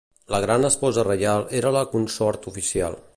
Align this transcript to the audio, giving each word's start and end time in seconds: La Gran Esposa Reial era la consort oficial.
La 0.25 0.37
Gran 0.45 0.65
Esposa 0.69 1.03
Reial 1.09 1.45
era 1.61 1.75
la 1.77 1.85
consort 1.95 2.51
oficial. 2.53 3.01